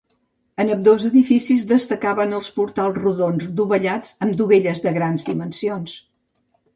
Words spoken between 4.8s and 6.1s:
de grans dimensions.